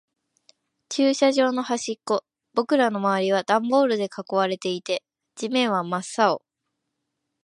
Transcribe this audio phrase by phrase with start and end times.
[0.89, 2.23] 駐車場の端っこ。
[2.55, 5.03] 僕らの周りはダンボールで囲われていて、
[5.35, 6.41] 地面は真っ青。